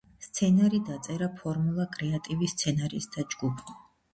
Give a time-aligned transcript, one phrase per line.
[0.27, 3.79] სცენარი დაწერა ფორმულა კრეატივის სცენარისტთა ჯგუფმა.